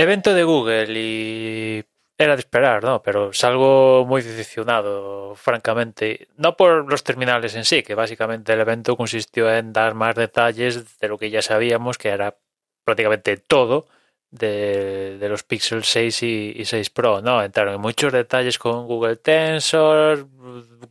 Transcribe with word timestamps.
Evento 0.00 0.34
de 0.34 0.44
Google 0.44 0.92
y 0.98 1.84
era 2.18 2.36
de 2.36 2.40
esperar, 2.40 2.84
¿no? 2.84 3.02
Pero 3.02 3.32
salgo 3.32 4.04
muy 4.06 4.22
decepcionado, 4.22 5.34
francamente. 5.36 6.28
No 6.36 6.56
por 6.56 6.90
los 6.90 7.02
terminales 7.02 7.54
en 7.54 7.64
sí, 7.64 7.82
que 7.82 7.94
básicamente 7.94 8.52
el 8.52 8.60
evento 8.60 8.96
consistió 8.96 9.52
en 9.52 9.72
dar 9.72 9.94
más 9.94 10.14
detalles 10.14 10.98
de 10.98 11.08
lo 11.08 11.18
que 11.18 11.30
ya 11.30 11.42
sabíamos, 11.42 11.98
que 11.98 12.08
era 12.10 12.36
prácticamente 12.84 13.36
todo 13.38 13.86
de, 14.30 15.18
los 15.28 15.42
Pixel 15.44 15.82
6 15.84 16.22
y, 16.22 16.52
y 16.56 16.64
6 16.64 16.90
Pro, 16.90 17.20
¿no? 17.22 17.42
Entraron 17.42 17.74
en 17.74 17.80
muchos 17.80 18.12
detalles 18.12 18.58
con 18.58 18.86
Google 18.86 19.16
Tensor, 19.16 20.26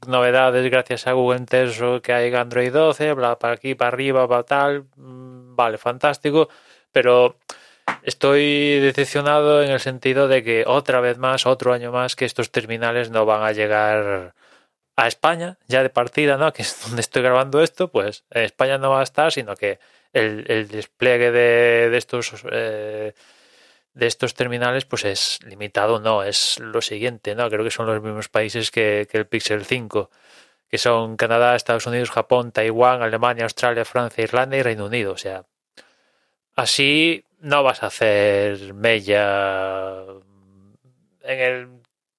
novedades 0.07 0.69
gracias 0.69 1.07
a 1.07 1.13
Google 1.13 1.45
Tensor 1.45 2.01
que 2.01 2.13
hay 2.13 2.33
Android 2.33 2.71
12, 2.71 3.13
bla, 3.13 3.37
para 3.39 3.53
aquí, 3.53 3.75
para 3.75 3.89
arriba, 3.89 4.27
para 4.27 4.43
tal. 4.43 4.85
mm, 4.95 5.55
Vale, 5.55 5.77
fantástico. 5.77 6.49
Pero 6.91 7.37
estoy 8.03 8.79
decepcionado 8.79 9.63
en 9.63 9.71
el 9.71 9.79
sentido 9.79 10.27
de 10.27 10.43
que 10.43 10.63
otra 10.67 11.01
vez 11.01 11.17
más, 11.17 11.45
otro 11.45 11.73
año 11.73 11.91
más, 11.91 12.15
que 12.15 12.25
estos 12.25 12.51
terminales 12.51 13.09
no 13.09 13.25
van 13.25 13.43
a 13.43 13.51
llegar 13.51 14.33
a 14.95 15.07
España, 15.07 15.57
ya 15.67 15.83
de 15.83 15.89
partida, 15.89 16.37
¿no? 16.37 16.51
Que 16.53 16.63
es 16.63 16.81
donde 16.83 17.01
estoy 17.01 17.21
grabando 17.23 17.61
esto, 17.61 17.89
pues 17.89 18.23
en 18.31 18.43
España 18.43 18.77
no 18.77 18.91
va 18.91 19.01
a 19.01 19.03
estar, 19.03 19.31
sino 19.31 19.55
que 19.55 19.79
el, 20.13 20.67
despliegue 20.67 21.31
de, 21.31 21.95
estos 21.97 22.33
eh, 22.51 23.13
de 23.93 24.07
estos 24.07 24.33
terminales 24.33 24.85
pues 24.85 25.05
es 25.05 25.39
limitado, 25.45 25.99
no, 25.99 26.23
es 26.23 26.59
lo 26.59 26.81
siguiente, 26.81 27.35
¿no? 27.35 27.49
Creo 27.49 27.63
que 27.63 27.71
son 27.71 27.85
los 27.85 28.01
mismos 28.01 28.29
países 28.29 28.71
que 28.71 29.07
el 29.11 29.27
Pixel 29.27 29.65
5, 29.65 30.09
que 30.69 30.77
son 30.77 31.17
Canadá, 31.17 31.55
Estados 31.55 31.87
Unidos, 31.87 32.11
Japón, 32.11 32.51
Taiwán, 32.51 33.01
Alemania, 33.01 33.43
Australia, 33.43 33.85
Francia, 33.85 34.23
Irlanda 34.23 34.55
y 34.57 34.61
Reino 34.61 34.85
Unido. 34.85 35.13
O 35.13 35.17
sea, 35.17 35.45
así 36.55 37.25
no 37.39 37.63
vas 37.63 37.83
a 37.83 37.87
hacer 37.87 38.73
mella 38.73 40.03
en, 41.21 41.39
el, 41.39 41.69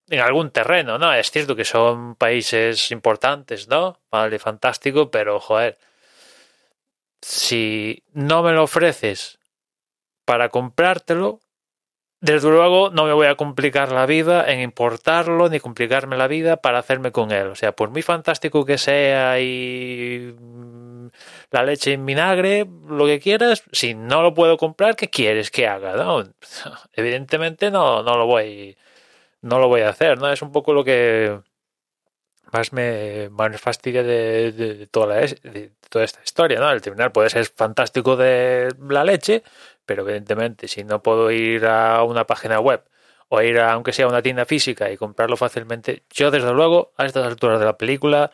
en 0.09 0.21
algún 0.21 0.51
terreno, 0.51 0.99
¿no? 0.99 1.13
Es 1.13 1.31
cierto 1.31 1.57
que 1.57 1.65
son 1.65 2.15
países 2.17 2.91
importantes, 2.91 3.69
¿no? 3.69 3.99
Vale, 4.11 4.39
fantástico, 4.39 5.11
pero 5.11 5.41
joder, 5.41 5.79
si 7.23 8.03
no 8.13 8.43
me 8.43 8.53
lo 8.53 8.65
ofreces 8.65 9.39
para 10.25 10.49
comprártelo, 10.49 11.41
desde 12.21 12.51
luego 12.51 12.91
no 12.91 13.05
me 13.07 13.15
voy 13.15 13.27
a 13.29 13.37
complicar 13.37 13.93
la 13.93 14.05
vida 14.05 14.51
en 14.51 14.61
importarlo 14.61 15.49
ni 15.49 15.59
complicarme 15.59 16.19
la 16.19 16.29
vida 16.29 16.59
para 16.59 16.79
hacerme 16.79 17.13
con 17.13 17.31
él. 17.31 17.49
O 17.49 17.55
sea, 17.55 17.73
por 17.73 17.91
muy 17.91 18.03
fantástico 18.03 18.67
que 18.67 18.77
sea 18.77 19.41
y 19.41 20.35
la 21.51 21.65
leche 21.65 21.93
en 21.93 22.07
vinagre, 22.07 22.67
lo 22.89 23.07
que 23.07 23.21
quieras, 23.21 23.65
si 23.73 23.95
no 23.95 24.23
lo 24.23 24.35
puedo 24.35 24.57
comprar, 24.57 24.97
¿qué 24.97 25.11
quieres 25.11 25.51
que 25.51 25.67
haga? 25.67 25.95
Evidentemente 26.93 27.71
no, 27.71 28.03
no 28.03 28.17
lo 28.17 28.27
voy 28.27 28.77
no 29.43 29.59
lo 29.59 29.69
voy 29.69 29.83
a 29.83 29.91
hacer, 29.91 30.19
¿no? 30.19 30.31
Es 30.31 30.43
un 30.43 30.53
poco 30.53 30.73
lo 30.75 30.85
que 30.85 31.41
más 32.53 32.73
me, 32.73 33.29
más 33.31 33.61
fastidia 33.61 34.03
de, 34.03 34.89
toda 34.91 35.07
la, 35.07 35.21
de 35.21 35.73
toda 35.89 36.05
esta 36.05 36.21
historia, 36.23 36.59
¿no? 36.59 36.71
El 36.71 36.83
terminal 36.83 37.13
puede 37.13 37.31
ser 37.31 37.47
fantástico 37.47 38.17
de 38.17 38.69
la 38.89 39.05
leche, 39.05 39.43
pero 39.87 40.03
evidentemente 40.03 40.69
si 40.69 40.85
no 40.85 41.03
puedo 41.03 41.31
ir 41.31 41.67
a 41.67 42.03
una 42.05 42.27
página 42.27 42.61
web 42.61 42.85
o 43.29 43.41
ir 43.43 43.61
aunque 43.61 43.93
sea 43.93 44.07
a 44.07 44.09
una 44.09 44.23
tienda 44.23 44.45
física 44.45 44.91
y 44.91 44.97
comprarlo 44.97 45.37
fácilmente, 45.37 46.05
yo 46.11 46.31
desde 46.31 46.53
luego 46.53 46.93
a 46.97 47.07
estas 47.07 47.27
alturas 47.27 47.61
de 47.61 47.67
la 47.67 47.79
película 47.79 48.31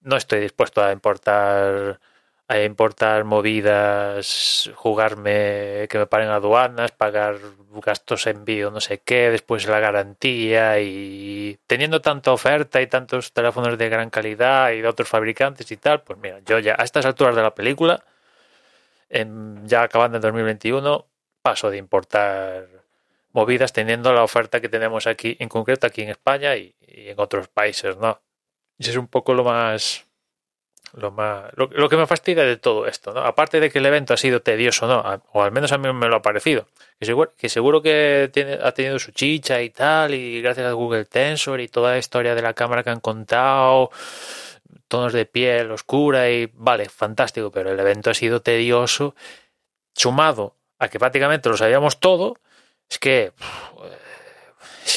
no 0.00 0.16
estoy 0.16 0.40
dispuesto 0.40 0.82
a 0.82 0.92
importar 0.92 2.00
a 2.48 2.62
importar 2.62 3.24
movidas, 3.24 4.70
jugarme 4.74 5.86
que 5.90 5.98
me 5.98 6.06
paren 6.06 6.30
aduanas, 6.30 6.92
pagar 6.92 7.36
gastos 7.84 8.26
envío, 8.26 8.70
no 8.70 8.80
sé 8.80 8.98
qué, 9.04 9.30
después 9.30 9.66
la 9.66 9.80
garantía 9.80 10.80
y 10.80 11.58
teniendo 11.66 12.00
tanta 12.00 12.32
oferta 12.32 12.80
y 12.80 12.86
tantos 12.86 13.32
teléfonos 13.34 13.76
de 13.76 13.88
gran 13.90 14.08
calidad 14.08 14.72
y 14.72 14.80
de 14.80 14.88
otros 14.88 15.08
fabricantes 15.08 15.70
y 15.70 15.76
tal, 15.76 16.02
pues 16.02 16.18
mira, 16.20 16.40
yo 16.46 16.58
ya 16.58 16.74
a 16.78 16.84
estas 16.84 17.04
alturas 17.04 17.36
de 17.36 17.42
la 17.42 17.54
película, 17.54 18.02
ya 19.10 19.82
acabando 19.82 20.16
en 20.16 20.22
2021, 20.22 21.06
paso 21.42 21.70
de 21.70 21.76
importar 21.76 22.66
movidas 23.32 23.74
teniendo 23.74 24.12
la 24.14 24.22
oferta 24.24 24.60
que 24.60 24.70
tenemos 24.70 25.06
aquí, 25.06 25.36
en 25.38 25.50
concreto 25.50 25.86
aquí 25.86 26.02
en 26.02 26.08
España 26.10 26.56
y, 26.56 26.74
y 26.80 27.10
en 27.10 27.20
otros 27.20 27.48
países, 27.48 27.96
¿no? 27.98 28.20
Y 28.78 28.88
es 28.88 28.96
un 28.96 29.08
poco 29.08 29.34
lo 29.34 29.44
más 29.44 30.07
lo 30.94 31.10
más 31.10 31.50
lo, 31.56 31.68
lo 31.72 31.88
que 31.88 31.96
me 31.96 32.06
fastidia 32.06 32.44
de 32.44 32.56
todo 32.56 32.86
esto, 32.86 33.12
¿no? 33.12 33.20
Aparte 33.20 33.60
de 33.60 33.70
que 33.70 33.78
el 33.78 33.86
evento 33.86 34.14
ha 34.14 34.16
sido 34.16 34.40
tedioso, 34.40 34.86
¿no? 34.86 35.22
O 35.32 35.42
al 35.42 35.52
menos 35.52 35.72
a 35.72 35.78
mí 35.78 35.92
me 35.92 36.08
lo 36.08 36.16
ha 36.16 36.22
parecido. 36.22 36.66
Que 36.98 37.06
seguro 37.06 37.32
que, 37.36 37.48
seguro 37.48 37.82
que 37.82 38.30
ha 38.62 38.72
tenido 38.72 38.98
su 38.98 39.12
chicha 39.12 39.60
y 39.62 39.70
tal, 39.70 40.14
y 40.14 40.40
gracias 40.42 40.66
a 40.66 40.72
Google 40.72 41.04
Tensor 41.04 41.60
y 41.60 41.68
toda 41.68 41.92
la 41.92 41.98
historia 41.98 42.34
de 42.34 42.42
la 42.42 42.54
cámara 42.54 42.82
que 42.82 42.90
han 42.90 43.00
contado, 43.00 43.90
tonos 44.88 45.12
de 45.12 45.26
piel 45.26 45.70
oscura 45.70 46.30
y 46.30 46.50
vale, 46.54 46.88
fantástico, 46.88 47.50
pero 47.50 47.70
el 47.70 47.78
evento 47.78 48.10
ha 48.10 48.14
sido 48.14 48.42
tedioso, 48.42 49.14
sumado 49.94 50.56
a 50.78 50.88
que 50.88 50.98
prácticamente 50.98 51.48
lo 51.48 51.56
sabíamos 51.56 52.00
todo, 52.00 52.36
es 52.88 52.98
que 52.98 53.32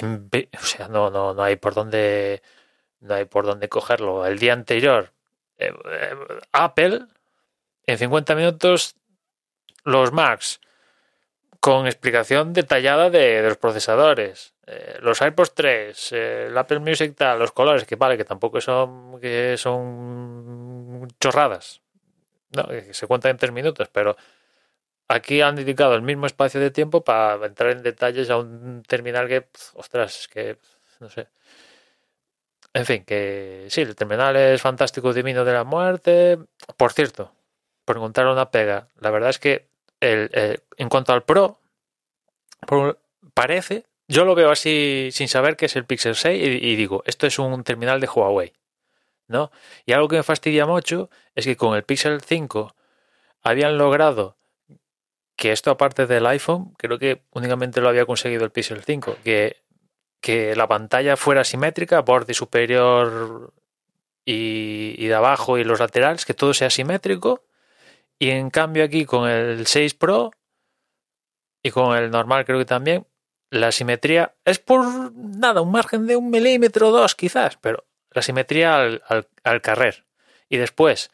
o 0.02 0.66
sea, 0.66 0.88
no, 0.88 1.10
no, 1.10 1.34
no 1.34 1.44
hay 1.44 1.58
por 1.58 1.74
dónde 1.74 2.42
no 3.02 3.16
hay 3.16 3.26
por 3.26 3.46
dónde 3.46 3.68
cogerlo. 3.68 4.26
El 4.26 4.40
día 4.40 4.54
anterior 4.54 5.12
eh, 5.68 6.16
Apple 6.52 7.02
en 7.86 7.98
50 7.98 8.36
minutos 8.36 8.96
los 9.84 10.12
Macs 10.12 10.60
con 11.60 11.86
explicación 11.86 12.54
detallada 12.54 13.12
de, 13.12 13.42
los 13.44 13.58
procesadores, 13.58 14.56
eh, 14.66 14.98
los 15.02 15.22
AirPods 15.22 15.54
3, 15.54 16.12
eh, 16.12 16.46
el 16.48 16.58
Apple 16.58 16.80
Music 16.80 17.16
tal, 17.16 17.38
los 17.38 17.52
colores 17.52 17.86
que 17.86 17.96
vale 17.96 18.18
que 18.18 18.26
tampoco 18.26 18.60
son 18.60 19.20
que 19.20 19.56
son 19.58 21.08
chorradas, 21.20 21.82
no, 22.56 22.68
que 22.68 22.94
se 22.94 23.06
cuentan 23.06 23.32
en 23.32 23.38
tres 23.38 23.52
minutos, 23.52 23.90
pero 23.90 24.18
aquí 25.08 25.42
han 25.42 25.56
dedicado 25.56 25.94
el 25.94 26.02
mismo 26.02 26.26
espacio 26.26 26.60
de 26.60 26.72
tiempo 26.72 27.04
para 27.04 27.46
entrar 27.46 27.72
en 27.72 27.84
detalles 27.84 28.30
a 28.32 28.38
un 28.38 28.82
terminal 28.84 29.28
que, 29.28 29.48
ostras, 29.76 30.22
es 30.22 30.28
que 30.28 30.58
no 31.00 31.10
sé. 31.10 31.28
En 32.74 32.86
fin, 32.86 33.04
que 33.04 33.68
sí, 33.70 33.82
el 33.82 33.96
terminal 33.96 34.36
es 34.36 34.62
fantástico, 34.62 35.14
divino 35.14 35.44
de 35.44 35.54
la 35.54 35.64
muerte. 35.64 36.40
Por 36.78 36.94
cierto, 36.94 37.34
por 37.86 37.98
encontrar 37.98 38.28
una 38.28 38.50
pega, 38.50 38.88
la 39.00 39.12
verdad 39.12 39.30
es 39.30 39.40
que 39.40 39.68
el, 40.00 40.62
en 40.78 40.90
cuanto 40.90 41.14
al 41.14 41.24
Pro, 41.24 41.60
parece, 43.34 43.86
yo 44.08 44.26
lo 44.26 44.36
veo 44.36 44.52
así 44.52 45.10
sin 45.12 45.28
saber 45.28 45.58
que 45.58 45.66
es 45.66 45.76
el 45.76 45.86
Pixel 45.86 46.16
6 46.16 46.42
y, 46.42 46.68
y 46.72 46.76
digo, 46.76 47.04
esto 47.06 47.28
es 47.28 47.40
un 47.40 47.64
terminal 47.64 48.00
de 48.00 48.08
Huawei, 48.08 48.54
¿no? 49.28 49.52
Y 49.86 49.94
algo 49.94 50.08
que 50.08 50.18
me 50.18 50.24
fastidia 50.24 50.66
mucho 50.66 51.10
es 51.36 51.46
que 51.46 51.58
con 51.58 51.76
el 51.76 51.84
Pixel 51.84 52.22
5 52.22 52.76
habían 53.42 53.78
logrado 53.78 54.38
que 55.36 55.52
esto 55.52 55.72
aparte 55.72 56.06
del 56.08 56.26
iPhone, 56.28 56.74
creo 56.78 57.00
que 57.00 57.24
únicamente 57.32 57.82
lo 57.82 57.90
había 57.90 58.06
conseguido 58.06 58.44
el 58.46 58.52
Pixel 58.52 58.84
5, 58.84 59.18
que 59.24 59.61
que 60.22 60.56
la 60.56 60.68
pantalla 60.68 61.18
fuera 61.18 61.44
simétrica, 61.44 62.02
borde 62.02 62.34
superior 62.34 63.54
y, 64.24 65.08
de 65.08 65.14
abajo 65.14 65.58
y 65.58 65.64
los 65.64 65.80
laterales, 65.80 66.26
que 66.26 66.36
todo 66.36 66.54
sea 66.54 66.70
simétrico. 66.70 67.44
Y 68.20 68.30
en 68.30 68.52
cambio 68.52 68.84
aquí 68.84 69.06
con 69.06 69.28
el 69.28 69.66
6 69.66 69.96
Pro 69.96 70.32
y 71.64 71.72
con 71.72 71.98
el 71.98 72.12
normal 72.12 72.46
creo 72.46 72.60
que 72.60 72.66
también, 72.66 73.08
la 73.50 73.72
simetría 73.72 74.36
es 74.46 74.60
por 74.60 75.14
nada, 75.14 75.62
un 75.62 75.72
margen 75.72 76.08
de 76.08 76.16
un 76.16 76.30
milímetro 76.30 76.90
o 76.90 76.92
dos 76.92 77.16
quizás, 77.16 77.58
pero 77.58 77.86
la 78.12 78.22
simetría 78.22 78.76
al, 78.76 79.04
al, 79.08 79.28
al 79.44 79.62
carrer. 79.62 80.06
Y 80.50 80.58
después, 80.58 81.12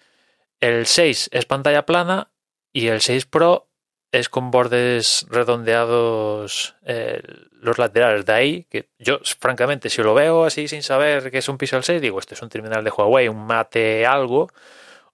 el 0.60 0.86
6 0.86 1.30
es 1.32 1.46
pantalla 1.46 1.86
plana 1.86 2.32
y 2.74 2.88
el 2.88 3.02
6 3.02 3.26
Pro 3.26 3.67
es 4.12 4.30
con 4.30 4.52
bordes 4.52 5.26
redondeados 5.30 6.76
eh, 6.86 7.22
los 7.52 7.78
laterales. 7.78 8.26
De 8.26 8.34
ahí 8.34 8.64
que 8.66 8.90
yo, 9.00 9.20
francamente, 9.40 9.90
si 9.90 10.02
lo 10.02 10.14
veo 10.14 10.46
así 10.46 10.68
sin 10.68 10.84
saber 10.84 11.30
que 11.32 11.40
es 11.40 11.50
un 11.50 11.58
Pixel 11.58 11.84
6, 11.84 12.02
digo, 12.02 12.20
este 12.20 12.36
es 12.36 12.42
un 12.42 12.50
terminal 12.50 12.84
de 12.84 12.92
Huawei, 12.92 13.28
un 13.28 13.46
Mate 13.46 14.06
algo, 14.06 14.50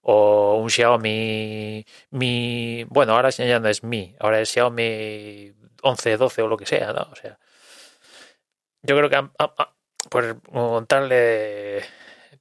o 0.02 0.56
un 0.56 0.70
Xiaomi 0.70 1.84
Mi. 2.10 2.84
Bueno, 2.88 3.14
ahora 3.14 3.30
ya 3.30 3.58
no 3.60 3.68
es 3.68 3.82
Mi, 3.82 4.14
ahora 4.20 4.40
es 4.40 4.50
Xiaomi 4.52 5.52
11, 5.82 6.16
12 6.16 6.42
o 6.42 6.48
lo 6.48 6.56
que 6.56 6.66
sea, 6.66 6.92
¿no? 6.92 7.08
O 7.10 7.16
sea, 7.16 7.38
yo 8.82 8.96
creo 8.96 9.10
que 9.10 9.16
a- 9.16 9.30
a- 9.38 9.74
por 10.10 10.40
montarle 10.52 11.82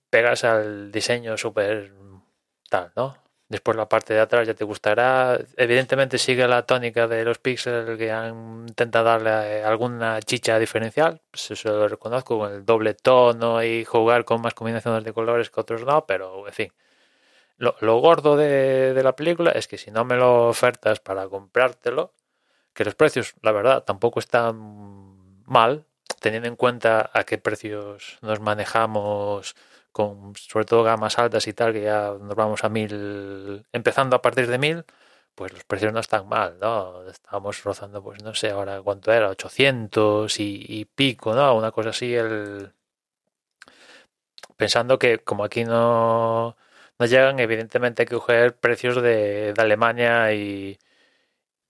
pegas 0.09 0.43
al 0.43 0.91
diseño 0.91 1.37
súper 1.37 1.93
tal, 2.69 2.91
¿no? 2.95 3.22
Después 3.53 3.77
la 3.77 3.87
parte 3.87 4.15
de 4.15 4.19
atrás 4.19 4.47
ya 4.47 4.55
te 4.55 4.63
gustará. 4.63 5.39
Evidentemente 5.57 6.17
sigue 6.17 6.47
la 6.47 6.63
tónica 6.63 7.07
de 7.07 7.23
los 7.23 7.37
píxeles 7.37 7.99
que 7.99 8.11
han 8.11 8.65
intentado 8.67 9.05
darle 9.05 9.63
alguna 9.63 10.19
chicha 10.23 10.57
diferencial. 10.57 11.21
Pues 11.29 11.51
eso 11.51 11.69
lo 11.69 11.87
reconozco 11.87 12.39
con 12.39 12.51
el 12.51 12.65
doble 12.65 12.95
tono 12.95 13.61
y 13.63 13.85
jugar 13.85 14.25
con 14.25 14.41
más 14.41 14.55
combinaciones 14.55 15.03
de 15.03 15.13
colores 15.13 15.51
que 15.51 15.61
otros 15.61 15.85
no, 15.85 16.03
pero 16.07 16.47
en 16.47 16.53
fin. 16.53 16.73
Lo, 17.57 17.75
lo 17.81 17.99
gordo 17.99 18.35
de, 18.37 18.95
de 18.95 19.03
la 19.03 19.15
película 19.15 19.51
es 19.51 19.67
que 19.67 19.77
si 19.77 19.91
no 19.91 20.03
me 20.03 20.15
lo 20.15 20.47
ofertas 20.47 20.99
para 20.99 21.27
comprártelo, 21.27 22.11
que 22.73 22.85
los 22.85 22.95
precios, 22.95 23.35
la 23.43 23.51
verdad, 23.51 23.83
tampoco 23.83 24.19
están 24.19 24.55
mal, 25.45 25.85
teniendo 26.21 26.47
en 26.47 26.55
cuenta 26.55 27.11
a 27.13 27.23
qué 27.23 27.37
precios 27.37 28.17
nos 28.23 28.39
manejamos 28.39 29.55
con 29.93 30.35
sobre 30.35 30.65
todo 30.65 30.83
gamas 30.83 31.19
altas 31.19 31.47
y 31.47 31.53
tal, 31.53 31.73
que 31.73 31.83
ya 31.83 32.13
nos 32.19 32.35
vamos 32.35 32.63
a 32.65 32.69
mil, 32.69 33.65
empezando 33.71 34.15
a 34.17 34.21
partir 34.21 34.47
de 34.47 34.57
mil, 34.59 34.85
pues 35.35 35.53
los 35.53 35.63
precios 35.65 35.93
no 35.93 35.99
están 36.01 36.27
mal, 36.29 36.57
¿no? 36.59 37.07
Estábamos 37.07 37.63
rozando, 37.63 38.03
pues 38.03 38.23
no 38.23 38.33
sé 38.35 38.51
ahora 38.51 38.81
cuánto 38.81 39.11
era, 39.13 39.29
800 39.29 40.39
y, 40.39 40.85
pico, 40.95 41.33
¿no? 41.35 41.55
Una 41.55 41.71
cosa 41.71 41.89
así, 41.91 42.13
el... 42.15 42.73
pensando 44.57 44.99
que 44.99 45.19
como 45.19 45.43
aquí 45.43 45.63
no, 45.65 46.55
no 46.99 47.05
llegan, 47.05 47.39
evidentemente 47.39 48.03
hay 48.03 48.07
que 48.07 48.15
coger 48.15 48.55
precios 48.57 48.95
de, 49.01 49.53
de 49.53 49.61
Alemania 49.61 50.33
y, 50.33 50.79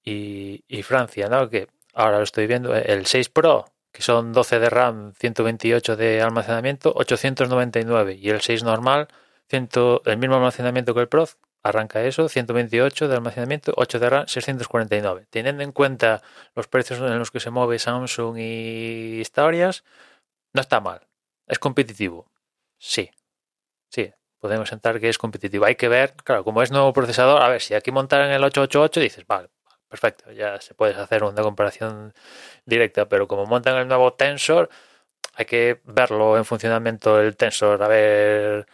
y, 0.03 0.63
y 0.67 0.83
Francia, 0.83 1.29
¿no? 1.29 1.49
Que 1.49 1.67
ahora 1.93 2.17
lo 2.17 2.23
estoy 2.23 2.47
viendo, 2.47 2.75
el 2.75 3.05
6 3.05 3.29
Pro 3.29 3.72
que 3.94 4.01
son 4.01 4.34
12 4.34 4.60
de 4.60 4.69
RAM, 4.69 5.13
128 5.13 5.95
de 5.95 6.22
almacenamiento, 6.22 6.92
899 6.95 8.16
y 8.16 8.30
el 8.30 8.42
6 8.42 8.63
normal, 8.63 9.07
100, 9.50 9.69
el 10.06 10.18
mismo 10.18 10.36
almacenamiento 10.36 10.94
que 10.95 11.01
el 11.01 11.07
Pro, 11.07 11.28
arranca 11.62 12.04
eso, 12.04 12.28
128 12.28 13.07
de 13.07 13.16
almacenamiento, 13.16 13.74
8 13.78 14.00
de 14.00 14.10
RAM, 14.10 14.28
649. 14.28 15.28
Teniendo 15.30 15.63
en 15.63 15.72
cuenta 15.72 16.22
los 16.56 16.68
precios 16.68 17.00
en 17.00 17.19
los 17.19 17.31
que 17.31 17.40
se 17.40 17.51
mueve 17.51 17.80
Samsung 17.80 18.38
y 18.40 19.19
historias, 19.22 19.84
no 20.54 20.62
está 20.62 20.81
mal. 20.81 21.07
Es 21.48 21.60
competitivo. 21.60 22.31
Sí. 22.80 23.12
Sí, 23.90 24.12
podemos 24.40 24.69
sentar 24.69 25.00
que 25.00 25.10
es 25.10 25.18
competitivo. 25.19 25.66
Hay 25.66 25.75
que 25.75 25.88
ver, 25.88 26.16
claro, 26.24 26.44
como 26.44 26.63
es 26.63 26.72
nuevo 26.72 26.92
procesador, 26.94 27.42
a 27.42 27.48
ver, 27.48 27.62
si 27.62 27.75
aquí 27.75 27.92
montaran 27.92 28.31
el 28.31 28.44
888 28.44 29.00
dices, 29.00 29.28
vale, 29.28 29.50
perfecto, 29.94 30.31
ya 30.31 30.60
se 30.60 30.74
puede 30.74 30.95
hacer 31.00 31.24
una 31.24 31.44
comparación 31.44 32.16
directa, 32.66 33.07
pero 33.07 33.28
como 33.28 33.45
montan 33.45 33.78
el 33.78 33.88
nuevo 33.88 34.13
Tensor, 34.13 34.68
hay 35.36 35.45
que 35.45 35.81
verlo 35.84 36.36
en 36.36 36.45
funcionamiento 36.45 37.22
el 37.22 37.38
Tensor, 37.38 37.84
a 37.84 37.88
ver 37.88 38.66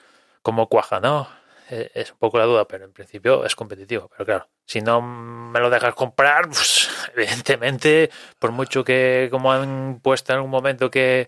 cómo 0.42 0.70
cuaja, 0.70 1.02
¿no? 1.02 1.28
E, 1.70 1.92
es 1.94 2.14
un 2.14 2.20
poco 2.20 2.38
la 2.38 2.46
duda, 2.46 2.66
pero 2.70 2.86
en 2.86 2.94
principio 2.94 3.44
es 3.44 3.54
competitivo. 3.54 4.08
Pero 4.08 4.26
claro, 4.26 4.50
si 4.66 4.80
no 4.80 5.02
me 5.02 5.60
lo 5.60 5.70
dejas 5.70 5.94
comprar, 5.94 6.46
pues, 6.48 6.90
evidentemente, 7.14 8.10
por 8.40 8.54
mucho 8.54 8.86
que 8.86 9.28
como 9.30 9.52
han 9.52 10.00
puesto 10.02 10.32
en 10.32 10.38
algún 10.38 10.52
momento 10.52 10.90
que, 10.90 11.28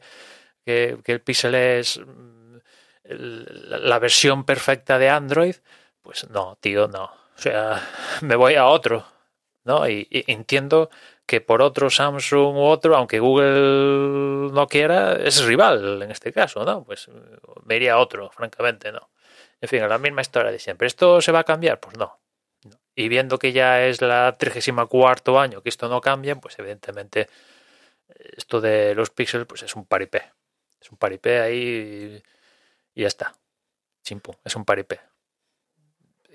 que, 0.65 0.99
que 1.03 1.11
el 1.11 1.21
Pixel 1.21 1.55
es 1.55 1.99
la 3.03 3.99
versión 3.99 4.45
perfecta 4.45 4.97
de 4.97 5.09
Android, 5.09 5.55
pues 6.01 6.29
no, 6.29 6.55
tío, 6.61 6.87
no. 6.87 7.05
O 7.05 7.41
sea, 7.41 7.81
me 8.21 8.37
voy 8.37 8.55
a 8.55 8.67
otro. 8.67 9.05
¿No? 9.63 9.87
Y, 9.87 10.07
entiendo 10.27 10.89
que 11.25 11.41
por 11.41 11.61
otro 11.61 11.89
Samsung 11.89 12.55
u 12.57 12.63
otro, 12.63 12.95
aunque 12.95 13.19
Google 13.19 14.51
no 14.51 14.67
quiera, 14.67 15.13
es 15.13 15.43
rival 15.43 16.01
en 16.01 16.11
este 16.11 16.33
caso, 16.33 16.65
¿no? 16.65 16.83
Pues 16.83 17.09
me 17.65 17.75
iría 17.75 17.97
otro, 17.97 18.29
francamente, 18.31 18.91
¿no? 18.91 19.09
En 19.61 19.69
fin, 19.69 19.87
la 19.87 19.97
misma 19.97 20.21
historia 20.21 20.51
de 20.51 20.59
siempre. 20.59 20.87
¿Esto 20.87 21.21
se 21.21 21.31
va 21.31 21.39
a 21.39 21.43
cambiar? 21.43 21.79
Pues 21.79 21.97
no. 21.97 22.19
Y 22.95 23.07
viendo 23.09 23.39
que 23.39 23.53
ya 23.53 23.85
es 23.85 24.01
la 24.01 24.37
34 24.37 25.39
año 25.39 25.61
que 25.61 25.69
esto 25.69 25.87
no 25.87 26.01
cambia, 26.01 26.35
pues 26.35 26.57
evidentemente 26.59 27.29
esto 28.37 28.59
de 28.61 28.95
los 28.95 29.09
píxeles 29.11 29.47
pues 29.47 29.63
es 29.63 29.75
un 29.75 29.85
paripé. 29.85 30.33
Es 30.81 30.91
un 30.91 30.97
paripé 30.97 31.39
ahí 31.39 32.21
y 32.95 33.01
ya 33.01 33.07
está. 33.07 33.33
Chimpo, 34.03 34.35
es 34.43 34.55
un 34.55 34.65
paripé 34.65 35.10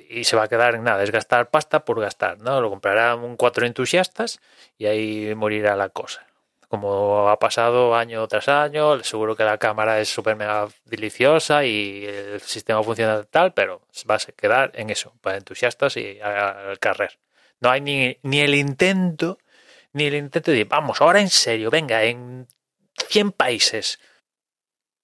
y 0.08 0.25
se 0.25 0.37
va 0.37 0.44
a 0.44 0.49
quedar 0.49 0.75
en 0.75 0.85
nada, 0.85 1.03
es 1.03 1.11
gastar 1.11 1.50
pasta 1.50 1.85
por 1.85 2.00
gastar, 2.00 2.38
¿no? 2.38 2.61
Lo 2.61 2.70
comprarán 2.70 3.20
un 3.20 3.37
cuatro 3.37 3.67
entusiastas 3.67 4.41
y 4.79 4.87
ahí 4.87 5.35
morirá 5.35 5.76
la 5.76 5.88
cosa. 5.88 6.26
Como 6.69 7.29
ha 7.29 7.38
pasado 7.38 7.94
año 7.94 8.26
tras 8.26 8.49
año, 8.49 9.03
seguro 9.05 9.37
que 9.37 9.44
la 9.44 9.58
cámara 9.58 10.00
es 10.00 10.08
súper 10.08 10.35
mega 10.35 10.69
deliciosa 10.85 11.64
y 11.64 12.05
el 12.06 12.41
sistema 12.41 12.82
funciona 12.82 13.23
tal, 13.23 13.55
pero 13.55 13.82
va 14.11 14.17
a 14.17 14.19
quedar 14.19 14.73
en 14.75 14.91
eso, 14.91 15.12
para 15.20 15.37
entusiastas 15.37 15.97
y 15.97 16.20
al 16.20 16.79
carrer. 16.81 17.19
No 17.61 17.70
hay 17.70 17.81
ni, 17.81 18.19
ni 18.23 18.41
el 18.41 18.55
intento, 18.55 19.38
ni 19.93 20.06
el 20.06 20.14
intento 20.14 20.50
de, 20.50 20.64
vamos, 20.64 21.00
ahora 21.00 21.20
en 21.20 21.31
serio, 21.31 21.70
venga, 21.70 22.03
en 22.03 22.49
100 23.08 23.32
países. 23.32 24.00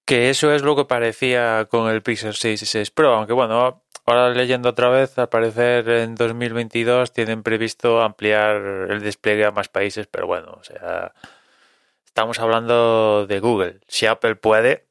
Que 0.05 0.29
eso 0.29 0.53
es 0.53 0.63
lo 0.63 0.75
que 0.75 0.83
parecía 0.83 1.65
con 1.69 1.89
el 1.89 2.01
Pixel 2.03 2.33
6 2.35 2.61
y 2.61 2.65
6 2.65 2.91
Pro, 2.91 3.15
aunque 3.15 3.31
bueno, 3.31 3.82
Ahora 4.05 4.29
leyendo 4.29 4.69
otra 4.69 4.89
vez, 4.89 5.17
al 5.17 5.29
parecer 5.29 5.87
en 5.87 6.15
2022 6.15 7.13
tienen 7.13 7.41
previsto 7.41 8.01
ampliar 8.01 8.57
el 8.89 9.01
despliegue 9.01 9.45
a 9.45 9.51
más 9.51 9.69
países, 9.69 10.07
pero 10.07 10.27
bueno, 10.27 10.57
o 10.59 10.63
sea, 10.63 11.13
estamos 12.05 12.39
hablando 12.39 13.25
de 13.27 13.39
Google. 13.39 13.79
Si 13.87 14.05
Apple 14.05 14.35
puede, 14.35 14.87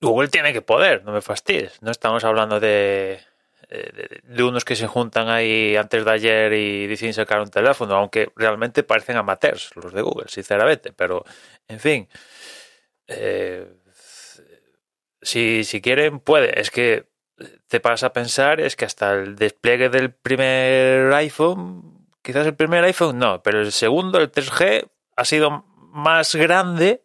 Google 0.00 0.28
tiene 0.28 0.52
que 0.52 0.62
poder, 0.62 1.04
no 1.04 1.12
me 1.12 1.22
fastidies. 1.22 1.80
No 1.80 1.92
estamos 1.92 2.24
hablando 2.24 2.58
de, 2.58 3.20
de, 3.68 4.20
de, 4.22 4.42
unos 4.42 4.64
que 4.64 4.76
se 4.76 4.86
juntan 4.86 5.28
ahí 5.28 5.76
antes 5.76 6.04
de 6.04 6.10
ayer 6.10 6.52
y 6.52 6.86
deciden 6.86 7.14
sacar 7.14 7.40
un 7.40 7.50
teléfono, 7.50 7.94
aunque 7.94 8.30
realmente 8.36 8.82
parecen 8.82 9.16
amateurs 9.16 9.70
los 9.76 9.92
de 9.92 10.02
Google, 10.02 10.28
sinceramente. 10.28 10.92
Pero, 10.92 11.24
en 11.68 11.80
fin, 11.80 12.08
eh, 13.06 13.66
si, 15.22 15.64
si 15.64 15.80
quieren, 15.80 16.20
puede. 16.20 16.60
Es 16.60 16.70
que 16.70 17.06
te 17.68 17.80
pasa 17.80 18.06
a 18.06 18.12
pensar 18.12 18.60
es 18.60 18.76
que 18.76 18.84
hasta 18.84 19.12
el 19.12 19.36
despliegue 19.36 19.88
del 19.88 20.12
primer 20.12 21.12
iPhone, 21.14 22.06
quizás 22.22 22.46
el 22.46 22.54
primer 22.54 22.84
iPhone 22.84 23.18
no, 23.18 23.42
pero 23.42 23.60
el 23.60 23.72
segundo, 23.72 24.18
el 24.18 24.30
3G, 24.30 24.88
ha 25.16 25.24
sido 25.24 25.64
más 25.92 26.34
grande 26.34 27.02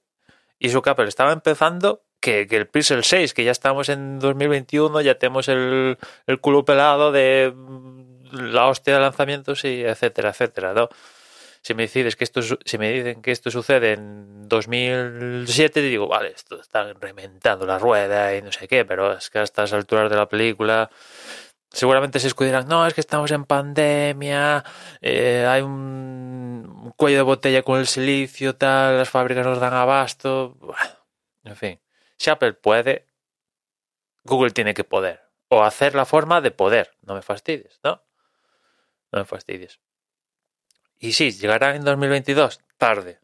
y 0.59 0.69
su 0.69 0.81
Apple 0.85 1.07
estaba 1.07 1.31
empezando 1.31 2.03
que, 2.19 2.47
que, 2.47 2.57
el 2.57 2.67
Pixel 2.67 3.03
6, 3.03 3.33
que 3.33 3.43
ya 3.43 3.51
estamos 3.51 3.89
en 3.89 4.19
2021, 4.19 5.01
ya 5.01 5.15
tenemos 5.15 5.47
el, 5.47 5.97
el 6.27 6.39
culo 6.39 6.63
pelado 6.63 7.11
de 7.11 7.53
la 8.31 8.67
hostia 8.67 8.93
de 8.93 8.99
lanzamientos 8.99 9.65
y 9.65 9.83
etcétera, 9.83 10.29
etcétera, 10.29 10.73
¿no? 10.73 10.89
Si 11.61 11.75
me 11.75 11.83
decides 11.83 12.15
que 12.15 12.23
esto 12.23 12.41
si 12.41 12.77
me 12.77 12.91
dicen 12.91 13.21
que 13.21 13.31
esto 13.31 13.51
sucede 13.51 13.93
en 13.93 14.47
2007 14.47 15.73
te 15.73 15.81
digo 15.81 16.07
vale 16.07 16.29
esto 16.29 16.59
está 16.59 16.93
reinventando 16.93 17.65
la 17.65 17.77
rueda 17.77 18.35
y 18.35 18.41
no 18.41 18.51
sé 18.51 18.67
qué 18.67 18.83
pero 18.83 19.13
es 19.13 19.29
que 19.29 19.39
a 19.39 19.43
estas 19.43 19.71
alturas 19.73 20.09
de 20.09 20.15
la 20.15 20.27
película 20.27 20.89
seguramente 21.69 22.19
se 22.19 22.27
escudirán 22.27 22.67
no 22.67 22.85
es 22.85 22.93
que 22.93 23.01
estamos 23.01 23.29
en 23.31 23.45
pandemia 23.45 24.63
eh, 25.01 25.45
hay 25.47 25.61
un, 25.61 26.93
cuello 26.97 27.17
de 27.17 27.23
botella 27.23 27.61
con 27.61 27.79
el 27.79 27.87
silicio 27.87 28.55
tal 28.55 28.97
las 28.97 29.09
fábricas 29.09 29.45
nos 29.45 29.59
dan 29.59 29.73
abasto 29.73 30.57
en 31.43 31.55
fin 31.55 31.79
si 32.17 32.29
Apple 32.31 32.53
puede 32.53 33.05
Google 34.23 34.51
tiene 34.51 34.73
que 34.73 34.83
poder 34.83 35.21
o 35.47 35.63
hacer 35.63 35.95
la 35.95 36.05
forma 36.05 36.39
de 36.39 36.51
poder. 36.51 36.95
No 37.01 37.13
me 37.13 37.21
fastidies 37.21 37.79
no 37.83 38.03
no 39.11 39.19
me 39.19 39.25
fastidies 39.25 39.79
y 41.01 41.13
sí, 41.13 41.31
llegarán 41.31 41.77
en 41.77 41.83
2022, 41.83 42.61
tarde, 42.77 43.19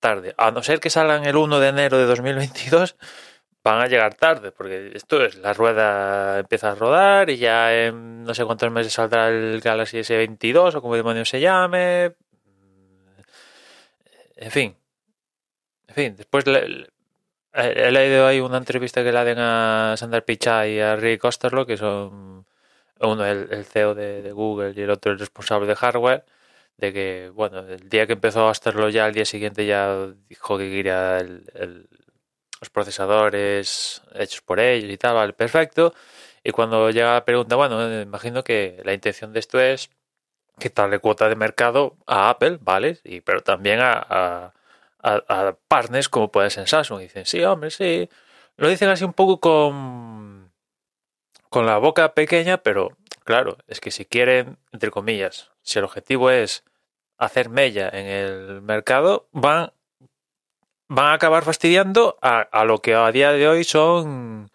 tarde. 0.00 0.34
A 0.36 0.50
no 0.50 0.64
ser 0.64 0.80
que 0.80 0.90
salgan 0.90 1.24
el 1.24 1.36
1 1.36 1.60
de 1.60 1.68
enero 1.68 1.96
de 1.96 2.06
2022, 2.06 2.96
van 3.62 3.80
a 3.80 3.86
llegar 3.86 4.14
tarde, 4.14 4.50
porque 4.50 4.90
esto 4.94 5.24
es, 5.24 5.36
la 5.36 5.52
rueda 5.52 6.40
empieza 6.40 6.72
a 6.72 6.74
rodar 6.74 7.30
y 7.30 7.36
ya 7.38 7.72
en 7.86 8.24
no 8.24 8.34
sé 8.34 8.44
cuántos 8.44 8.72
meses 8.72 8.92
saldrá 8.94 9.28
el 9.28 9.60
Galaxy 9.60 9.98
S22 9.98 10.74
o 10.74 10.82
como 10.82 10.96
demonios 10.96 11.28
se 11.28 11.38
llame. 11.40 12.16
En 14.36 14.50
fin. 14.50 14.76
En 15.86 15.94
fin, 15.94 16.16
después 16.16 16.46
le, 16.48 16.88
he 17.52 17.90
leído 17.92 18.26
ahí 18.26 18.40
una 18.40 18.58
entrevista 18.58 19.04
que 19.04 19.12
le 19.12 19.24
den 19.24 19.38
a 19.38 19.94
Sandar 19.96 20.24
Pichai 20.24 20.72
y 20.74 20.80
a 20.80 20.96
Rick 20.96 21.24
Osterlo, 21.24 21.64
que 21.64 21.76
son 21.76 22.44
uno 23.00 23.24
el, 23.24 23.64
CEO 23.64 23.94
de 23.94 24.32
Google 24.32 24.72
y 24.76 24.82
el 24.82 24.90
otro 24.90 25.12
el 25.12 25.18
responsable 25.20 25.68
de 25.68 25.76
hardware 25.76 26.24
de 26.80 26.92
que, 26.92 27.30
bueno, 27.34 27.60
el 27.60 27.88
día 27.88 28.06
que 28.06 28.14
empezó 28.14 28.48
a 28.48 28.50
hacerlo 28.50 28.88
ya, 28.88 29.04
al 29.04 29.14
día 29.14 29.24
siguiente 29.24 29.66
ya 29.66 30.08
dijo 30.28 30.58
que 30.58 30.70
quería 30.70 31.22
los 31.22 32.70
procesadores 32.70 34.02
hechos 34.14 34.40
por 34.42 34.60
ellos 34.60 34.90
y 34.90 34.96
tal, 34.96 35.14
vale, 35.14 35.32
perfecto. 35.32 35.94
Y 36.42 36.52
cuando 36.52 36.90
llega 36.90 37.14
la 37.14 37.24
pregunta, 37.24 37.56
bueno, 37.56 37.76
me 37.78 38.02
imagino 38.02 38.42
que 38.44 38.80
la 38.84 38.94
intención 38.94 39.32
de 39.32 39.40
esto 39.40 39.60
es 39.60 39.90
quitarle 40.58 40.98
cuota 41.00 41.28
de 41.28 41.36
mercado 41.36 41.96
a 42.06 42.30
Apple, 42.30 42.58
¿vale? 42.60 42.98
Y, 43.04 43.20
pero 43.20 43.42
también 43.42 43.80
a, 43.80 44.52
a, 45.02 45.56
partners 45.68 46.08
como 46.08 46.30
puede 46.30 46.50
ser 46.50 46.68
Samsung. 46.68 47.00
Y 47.00 47.04
dicen, 47.04 47.26
sí, 47.26 47.42
hombre, 47.44 47.70
sí. 47.70 48.08
Lo 48.56 48.68
dicen 48.68 48.88
así 48.88 49.04
un 49.04 49.14
poco 49.14 49.40
con, 49.40 50.52
con 51.48 51.66
la 51.66 51.78
boca 51.78 52.14
pequeña, 52.14 52.58
pero 52.58 52.96
claro, 53.24 53.58
es 53.68 53.80
que 53.80 53.90
si 53.90 54.04
quieren, 54.04 54.58
entre 54.72 54.90
comillas, 54.90 55.50
si 55.62 55.78
el 55.78 55.84
objetivo 55.84 56.30
es 56.30 56.64
hacer 57.20 57.50
mella 57.50 57.88
en 57.92 58.06
el 58.06 58.62
mercado, 58.62 59.28
van, 59.32 59.72
van 60.88 61.06
a 61.06 61.12
acabar 61.12 61.44
fastidiando 61.44 62.18
a, 62.22 62.40
a 62.40 62.64
lo 62.64 62.78
que 62.78 62.94
a 62.94 63.12
día 63.12 63.30
de 63.32 63.46
hoy 63.46 63.62
son, 63.62 64.50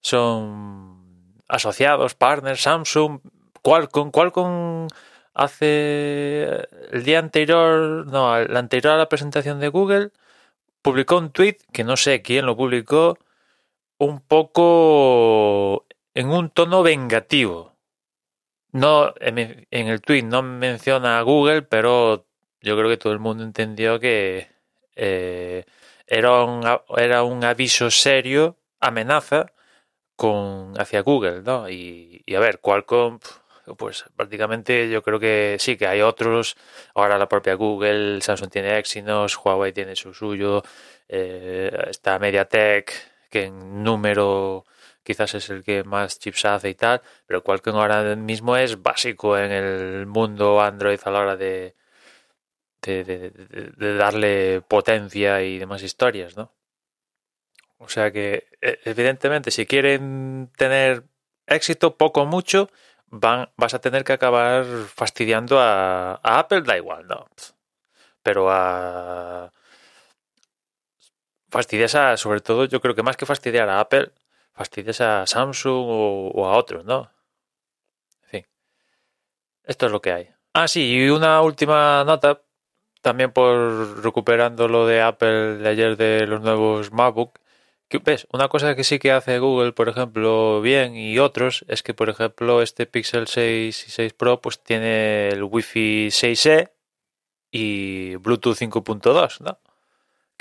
son 0.00 1.42
asociados, 1.48 2.14
partners, 2.14 2.62
Samsung, 2.62 3.20
Qualcomm. 3.62 4.10
Qualcomm 4.10 4.86
hace 5.34 6.68
el 6.92 7.04
día 7.04 7.18
anterior, 7.18 8.06
no, 8.06 8.36
el 8.36 8.56
anterior 8.56 8.94
a 8.94 8.98
la 8.98 9.08
presentación 9.08 9.58
de 9.60 9.68
Google, 9.68 10.10
publicó 10.82 11.18
un 11.18 11.30
tweet 11.30 11.58
que 11.72 11.84
no 11.84 11.96
sé 11.96 12.22
quién 12.22 12.46
lo 12.46 12.56
publicó, 12.56 13.18
un 13.98 14.20
poco 14.20 15.86
en 16.14 16.30
un 16.30 16.50
tono 16.50 16.82
vengativo. 16.82 17.71
No, 18.72 19.12
en 19.20 19.38
el 19.70 20.00
tweet 20.00 20.22
no 20.22 20.42
menciona 20.42 21.18
a 21.18 21.22
Google, 21.22 21.62
pero 21.62 22.26
yo 22.60 22.76
creo 22.76 22.88
que 22.88 22.96
todo 22.96 23.12
el 23.12 23.18
mundo 23.18 23.44
entendió 23.44 24.00
que 24.00 24.48
eh, 24.96 25.64
era, 26.06 26.44
un, 26.44 26.62
era 26.96 27.22
un 27.22 27.44
aviso 27.44 27.90
serio, 27.90 28.56
amenaza, 28.80 29.52
con 30.16 30.74
hacia 30.80 31.02
Google, 31.02 31.42
¿no? 31.42 31.68
Y, 31.68 32.22
y 32.26 32.34
a 32.34 32.40
ver, 32.40 32.60
Qualcomm 32.60 33.18
pues 33.76 34.04
prácticamente 34.16 34.90
yo 34.90 35.02
creo 35.02 35.20
que 35.20 35.56
sí, 35.60 35.76
que 35.76 35.86
hay 35.86 36.00
otros. 36.00 36.56
Ahora 36.94 37.18
la 37.18 37.28
propia 37.28 37.54
Google, 37.54 38.20
Samsung 38.20 38.50
tiene 38.50 38.78
Exynos, 38.78 39.38
Huawei 39.38 39.72
tiene 39.72 39.96
su 39.96 40.12
suyo, 40.14 40.62
eh, 41.08 41.70
está 41.90 42.18
MediaTek, 42.18 42.92
que 43.30 43.44
en 43.44 43.82
número 43.82 44.64
quizás 45.02 45.34
es 45.34 45.50
el 45.50 45.64
que 45.64 45.84
más 45.84 46.18
chips 46.18 46.44
hace 46.44 46.70
y 46.70 46.74
tal, 46.74 47.02
pero 47.26 47.42
Qualcomm 47.42 47.76
ahora 47.76 48.16
mismo 48.16 48.56
es 48.56 48.82
básico 48.82 49.36
en 49.38 49.52
el 49.52 50.06
mundo 50.06 50.60
Android 50.60 51.00
a 51.04 51.10
la 51.10 51.20
hora 51.20 51.36
de, 51.36 51.74
de, 52.82 53.04
de 53.04 53.94
darle 53.96 54.62
potencia 54.62 55.42
y 55.42 55.58
demás 55.58 55.82
historias, 55.82 56.36
¿no? 56.36 56.52
O 57.84 57.88
sea 57.88 58.12
que, 58.12 58.46
e, 58.60 58.78
evidentemente, 58.84 59.50
si 59.50 59.66
quieren 59.66 60.50
tener 60.56 61.04
éxito, 61.46 61.96
poco 61.96 62.22
o 62.22 62.26
mucho, 62.26 62.70
van, 63.08 63.50
vas 63.56 63.74
a 63.74 63.80
tener 63.80 64.04
que 64.04 64.12
acabar 64.14 64.64
fastidiando 64.94 65.58
a, 65.60 66.20
Apple, 66.22 66.62
da 66.62 66.76
igual, 66.76 67.06
¿no? 67.08 67.26
Pero 68.22 68.48
a... 68.50 69.52
Fastidias 71.50 71.94
a, 71.94 72.16
sobre 72.16 72.40
todo, 72.40 72.64
yo 72.64 72.80
creo 72.80 72.94
que 72.94 73.02
más 73.02 73.16
que 73.16 73.26
fastidiar 73.26 73.68
a 73.68 73.80
Apple, 73.80 74.10
fastidias 74.52 75.00
a 75.00 75.26
Samsung 75.26 75.86
o, 75.88 76.46
a 76.46 76.56
otros, 76.56 76.84
¿no? 76.84 77.10
En 78.24 78.28
fin. 78.28 78.46
Esto 79.64 79.86
es 79.86 79.92
lo 79.92 80.00
que 80.00 80.12
hay. 80.12 80.30
Ah, 80.54 80.68
sí, 80.68 80.92
y 80.92 81.08
una 81.08 81.40
última 81.42 82.04
nota, 82.04 82.42
también 83.00 83.32
por 83.32 84.02
recuperando 84.02 84.68
lo 84.68 84.86
de 84.86 85.02
Apple 85.02 85.56
de 85.58 85.68
ayer 85.68 85.96
de 85.96 86.26
los 86.26 86.42
nuevos 86.42 86.92
MacBook, 86.92 87.38
¿Ves? 87.98 88.26
Una 88.32 88.48
cosa 88.48 88.74
que 88.74 88.84
sí 88.84 88.98
que 88.98 89.12
hace 89.12 89.38
Google, 89.38 89.72
por 89.72 89.88
ejemplo, 89.88 90.60
bien 90.62 90.96
y 90.96 91.18
otros, 91.18 91.64
es 91.68 91.82
que, 91.82 91.94
por 91.94 92.08
ejemplo, 92.08 92.62
este 92.62 92.86
Pixel 92.86 93.26
6 93.26 93.88
y 93.88 93.90
6 93.90 94.12
Pro 94.14 94.40
pues 94.40 94.62
tiene 94.62 95.28
el 95.28 95.42
Wi-Fi 95.44 96.08
6E 96.08 96.70
y 97.50 98.16
Bluetooth 98.16 98.56
5.2, 98.56 99.40
¿no? 99.40 99.58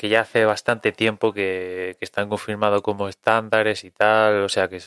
Que 0.02 0.10
ya 0.10 0.22
hace 0.22 0.46
bastante 0.46 0.92
tiempo 0.92 1.32
que, 1.32 1.96
están 2.02 2.28
confirmados 2.28 2.82
como 2.82 3.08
estándares 3.08 3.84
y 3.84 3.92
tal, 3.92 4.42
o 4.42 4.50
sea 4.50 4.68
que 4.68 4.82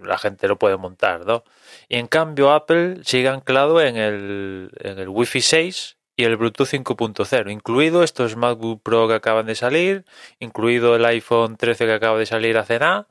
la 0.00 0.18
gente 0.18 0.46
lo 0.46 0.56
puede 0.56 0.76
montar, 0.76 1.26
¿no? 1.26 1.42
Y 1.88 1.96
en 1.96 2.06
cambio 2.06 2.52
Apple 2.52 3.00
sigue 3.02 3.28
anclado 3.28 3.80
en 3.80 3.96
el, 3.96 4.70
en 4.78 5.08
Wi-Fi 5.08 5.40
6 5.40 5.96
y 6.14 6.22
el 6.22 6.36
Bluetooth 6.36 6.68
5.0, 6.68 7.50
incluido 7.50 8.04
estos 8.04 8.36
MacBook 8.36 8.84
Pro 8.84 9.08
que 9.08 9.14
acaban 9.14 9.46
de 9.46 9.56
salir, 9.56 10.04
incluido 10.38 10.94
el 10.94 11.04
iPhone 11.06 11.56
13 11.56 11.86
que 11.86 11.92
acaba 11.94 12.16
de 12.16 12.26
salir 12.26 12.56
hace 12.56 12.78
nada. 12.78 13.08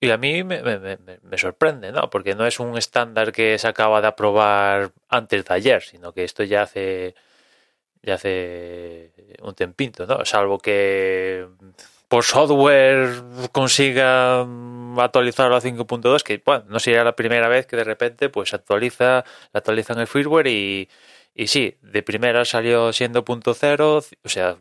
Y 0.00 0.10
a 0.10 0.18
mí 0.18 0.42
me, 0.42 0.58
sorprende, 1.38 1.92
¿no? 1.92 2.10
Porque 2.10 2.34
no 2.34 2.44
es 2.44 2.58
un 2.58 2.76
estándar 2.76 3.30
que 3.30 3.56
se 3.56 3.68
acaba 3.68 4.00
de 4.00 4.08
aprobar 4.08 4.90
antes 5.08 5.44
de 5.44 5.54
ayer, 5.54 5.82
sino 5.82 6.12
que 6.12 6.24
esto 6.24 6.42
ya 6.42 6.62
hace 6.62 7.14
ya 8.02 8.14
hace 8.14 9.12
un 9.42 9.54
tempito, 9.54 10.06
¿no? 10.06 10.24
Salvo 10.24 10.58
que 10.58 11.46
por 12.08 12.24
software 12.24 13.22
consiga 13.52 14.40
actualizarlo 14.98 15.56
a 15.56 15.60
5.2, 15.60 16.22
que 16.22 16.42
bueno, 16.44 16.64
no 16.68 16.78
sería 16.78 17.04
la 17.04 17.16
primera 17.16 17.48
vez 17.48 17.66
que 17.66 17.76
de 17.76 17.84
repente 17.84 18.28
pues 18.28 18.54
actualiza, 18.54 19.24
actualizan 19.52 19.98
el 19.98 20.06
firmware 20.06 20.46
y, 20.46 20.88
y 21.34 21.46
sí, 21.48 21.76
de 21.82 22.02
primera 22.02 22.44
salió 22.44 22.92
siendo 22.92 23.24
punto 23.24 23.54
cero, 23.54 24.02
o 24.24 24.28
sea, 24.28 24.56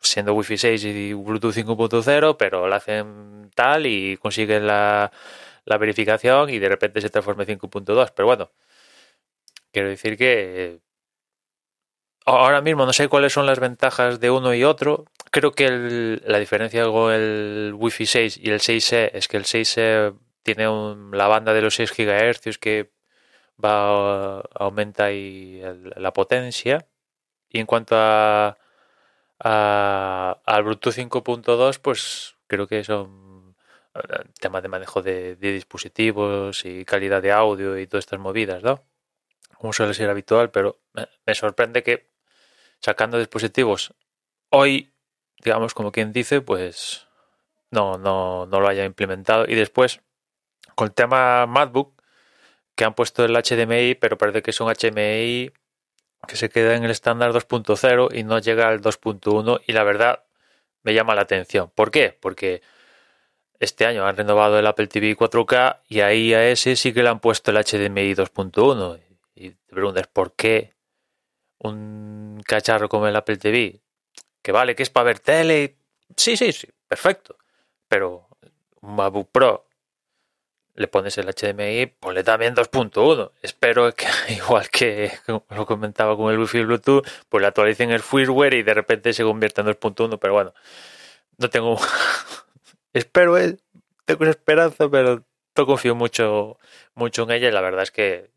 siendo 0.00 0.34
Wi-Fi 0.34 0.58
6 0.58 0.84
y 0.84 1.12
Bluetooth 1.12 1.54
5.0, 1.54 2.36
pero 2.38 2.68
lo 2.68 2.74
hacen 2.74 3.50
tal 3.54 3.86
y 3.86 4.16
consiguen 4.16 4.66
la, 4.66 5.10
verificación 5.78 6.50
y 6.50 6.58
de 6.58 6.68
repente 6.68 7.00
se 7.00 7.10
transforma 7.10 7.44
en 7.44 7.58
5.2. 7.58 8.12
Pero 8.14 8.26
bueno, 8.26 8.50
quiero 9.72 9.88
decir 9.88 10.16
que 10.16 10.80
ahora 12.30 12.60
mismo 12.60 12.86
no 12.86 12.92
sé 12.92 13.08
cuáles 13.08 13.32
son 13.32 13.46
las 13.46 13.60
ventajas 13.60 14.20
de 14.20 14.30
uno 14.30 14.54
y 14.54 14.64
otro. 14.64 15.06
Creo 15.30 15.52
que 15.52 16.20
la 16.24 16.38
diferencia 16.38 16.84
con 16.84 17.12
el 17.12 17.72
Wi-Fi 17.76 18.06
6 18.06 18.38
y 18.42 18.50
el 18.50 18.60
6E 18.60 19.10
es 19.14 19.28
que 19.28 19.36
el 19.36 19.44
6E 19.44 20.16
tiene 20.42 20.66
la 21.12 21.28
banda 21.28 21.52
de 21.54 21.62
los 21.62 21.74
6 21.74 21.92
GHz 21.96 22.58
que 22.58 22.90
va 23.62 24.40
aumenta 24.54 25.12
y 25.12 25.62
la 25.96 26.12
potencia. 26.12 26.86
Y 27.48 27.60
en 27.60 27.66
cuanto 27.66 27.96
a, 27.98 28.56
al 29.38 30.62
Bluetooth 30.62 30.94
5.2, 30.94 31.78
pues 31.80 32.36
creo 32.46 32.66
que 32.66 32.84
son 32.84 33.56
eh, 33.94 34.00
temas 34.38 34.62
de 34.62 34.68
manejo 34.68 35.02
de, 35.02 35.36
dispositivos 35.36 36.64
y 36.64 36.84
calidad 36.84 37.22
de 37.22 37.32
audio 37.32 37.78
y 37.78 37.86
todas 37.86 38.04
estas 38.04 38.20
movidas, 38.20 38.62
¿no? 38.62 38.84
Como 39.58 39.72
suele 39.72 39.94
ser 39.94 40.10
habitual, 40.10 40.50
pero 40.50 40.80
me, 41.26 41.34
sorprende 41.34 41.82
que 41.82 42.09
sacando 42.80 43.18
dispositivos 43.18 43.94
hoy, 44.50 44.90
digamos, 45.42 45.74
como 45.74 45.92
quien 45.92 46.12
dice, 46.12 46.40
pues 46.40 47.06
no, 47.70 47.98
no, 47.98 48.46
no 48.46 48.60
lo 48.60 48.68
haya 48.68 48.84
implementado. 48.84 49.46
Y 49.48 49.54
después, 49.54 50.00
con 50.74 50.88
el 50.88 50.94
tema 50.94 51.46
MacBook, 51.46 52.00
que 52.74 52.84
han 52.84 52.94
puesto 52.94 53.24
el 53.24 53.34
HDMI, 53.34 53.94
pero 53.94 54.18
parece 54.18 54.42
que 54.42 54.50
es 54.50 54.60
un 54.60 54.68
HDMI 54.72 55.52
que 56.26 56.36
se 56.36 56.50
queda 56.50 56.76
en 56.76 56.84
el 56.84 56.90
estándar 56.90 57.32
2.0 57.32 58.14
y 58.14 58.24
no 58.24 58.38
llega 58.38 58.68
al 58.68 58.80
2.1 58.80 59.62
y 59.66 59.72
la 59.72 59.84
verdad 59.84 60.24
me 60.82 60.94
llama 60.94 61.14
la 61.14 61.22
atención. 61.22 61.70
¿Por 61.74 61.90
qué? 61.90 62.16
Porque 62.20 62.62
este 63.58 63.86
año 63.86 64.06
han 64.06 64.16
renovado 64.16 64.58
el 64.58 64.66
Apple 64.66 64.86
TV 64.86 65.16
4K 65.16 65.80
y 65.88 66.00
ahí 66.00 66.34
a 66.34 66.48
ese 66.48 66.76
sí 66.76 66.92
que 66.92 67.02
le 67.02 67.10
han 67.10 67.20
puesto 67.20 67.50
el 67.50 67.58
HDMI 67.58 68.14
2.1 68.14 69.00
y 69.34 69.50
te 69.50 69.74
preguntas 69.74 70.06
¿por 70.06 70.32
qué 70.32 70.72
un 71.60 72.42
cacharro 72.46 72.88
como 72.88 73.06
el 73.06 73.16
Apple 73.16 73.36
TV? 73.36 73.80
Que 74.42 74.52
vale, 74.52 74.74
que 74.74 74.82
es 74.82 74.90
para 74.90 75.04
ver 75.04 75.20
tele. 75.20 75.76
Sí, 76.16 76.36
sí, 76.36 76.52
sí, 76.52 76.68
perfecto. 76.88 77.36
Pero 77.88 78.28
un 78.80 78.96
MacBook 78.96 79.30
Pro 79.30 79.66
le 80.74 80.88
pones 80.88 81.18
el 81.18 81.26
HDMI, 81.26 81.86
ponle 81.86 82.24
también 82.24 82.54
2.1. 82.54 83.32
Espero 83.42 83.92
que, 83.94 84.06
igual 84.30 84.68
que 84.70 85.12
lo 85.26 85.66
comentaba 85.66 86.16
con 86.16 86.32
el 86.32 86.38
Wi-Fi 86.38 86.58
y 86.58 86.64
Bluetooth, 86.64 87.06
pues 87.28 87.42
le 87.42 87.48
actualicen 87.48 87.90
el 87.90 88.00
firmware 88.00 88.54
y 88.54 88.62
de 88.62 88.74
repente 88.74 89.12
se 89.12 89.24
convierta 89.24 89.60
en 89.60 89.68
2.1. 89.68 90.18
Pero 90.18 90.32
bueno, 90.32 90.54
no 91.38 91.50
tengo. 91.50 91.78
Espero, 92.92 93.36
eh, 93.38 93.58
tengo 94.04 94.24
esa 94.24 94.30
esperanza, 94.30 94.88
pero 94.88 95.22
no 95.56 95.66
confío 95.66 95.94
mucho, 95.94 96.58
mucho 96.94 97.24
en 97.24 97.32
ella 97.32 97.48
y 97.48 97.52
la 97.52 97.60
verdad 97.60 97.82
es 97.82 97.90
que 97.90 98.30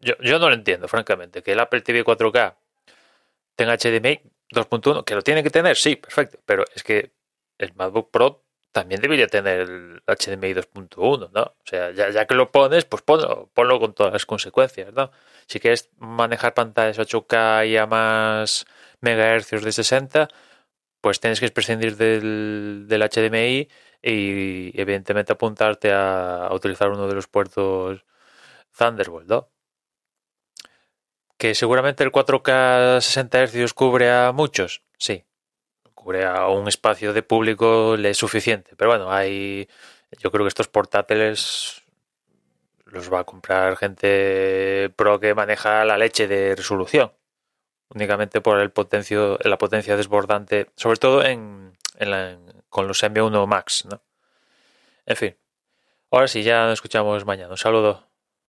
yo, 0.00 0.14
yo 0.20 0.38
no 0.38 0.48
lo 0.48 0.54
entiendo, 0.54 0.88
francamente. 0.88 1.42
Que 1.42 1.52
el 1.52 1.60
Apple 1.60 1.80
TV 1.82 2.04
4K 2.04 2.56
tenga 3.56 3.76
HDMI 3.76 4.20
2.1, 4.50 5.04
que 5.04 5.14
lo 5.14 5.22
tiene 5.22 5.42
que 5.42 5.50
tener, 5.50 5.76
sí, 5.76 5.96
perfecto, 5.96 6.38
pero 6.46 6.64
es 6.74 6.82
que 6.82 7.12
el 7.58 7.74
MacBook 7.74 8.10
Pro 8.10 8.44
también 8.72 9.00
debería 9.00 9.26
tener 9.26 9.60
el 9.60 10.02
HDMI 10.06 10.54
2.1, 10.54 11.30
¿no? 11.32 11.42
O 11.42 11.56
sea, 11.64 11.90
ya, 11.90 12.26
que 12.26 12.34
lo 12.34 12.52
pones, 12.52 12.84
pues 12.84 13.02
ponlo, 13.02 13.50
ponlo 13.54 13.80
con 13.80 13.94
todas 13.94 14.12
las 14.12 14.26
consecuencias, 14.26 14.92
¿no? 14.92 15.10
Si 15.46 15.58
quieres 15.60 15.90
manejar 15.98 16.54
pantallas 16.54 16.98
8K 16.98 17.68
y 17.68 17.76
a 17.76 17.86
más 17.86 18.66
megahercios 19.00 19.64
de 19.64 19.72
60, 19.72 20.28
pues 21.00 21.20
tienes 21.20 21.40
que 21.40 21.50
prescindir 21.50 21.96
del, 21.96 22.86
del 22.88 23.02
HDMI 23.02 23.68
y 24.02 24.80
evidentemente 24.80 25.32
apuntarte 25.32 25.92
a, 25.92 26.48
utilizar 26.52 26.90
uno 26.90 27.08
de 27.08 27.14
los 27.14 27.26
puertos 27.28 28.04
Thunderbolt, 28.76 29.28
¿no? 29.28 29.50
Que 31.38 31.54
seguramente 31.54 32.04
el 32.04 32.12
4K 32.12 33.00
60 33.00 33.46
Hz 33.46 33.72
cubre 33.72 34.10
a 34.10 34.32
muchos, 34.32 34.82
sí, 34.98 35.24
a 36.24 36.48
un 36.48 36.68
espacio 36.68 37.12
de 37.12 37.22
público 37.22 37.96
le 37.96 38.10
es 38.10 38.16
suficiente. 38.16 38.74
Pero 38.76 38.90
bueno, 38.90 39.12
hay. 39.12 39.68
Yo 40.18 40.30
creo 40.30 40.44
que 40.44 40.48
estos 40.48 40.68
portátiles 40.68 41.82
los 42.86 43.12
va 43.12 43.20
a 43.20 43.24
comprar 43.24 43.76
gente 43.76 44.90
pro 44.96 45.20
que 45.20 45.34
maneja 45.34 45.84
la 45.84 45.98
leche 45.98 46.26
de 46.26 46.56
resolución. 46.56 47.12
Únicamente 47.90 48.40
por 48.40 48.60
el 48.60 48.70
potencio, 48.70 49.38
la 49.44 49.58
potencia 49.58 49.96
desbordante, 49.96 50.68
sobre 50.76 50.98
todo 50.98 51.24
en, 51.24 51.76
con 52.68 52.88
los 52.88 53.02
M1 53.02 53.46
Max, 53.46 53.86
¿no? 53.90 54.02
En 55.06 55.16
fin. 55.16 55.36
Ahora 56.10 56.28
sí, 56.28 56.42
ya 56.42 56.64
nos 56.64 56.74
escuchamos 56.74 57.24
mañana. 57.26 57.50
Un 57.50 57.58
saludo. 57.58 58.07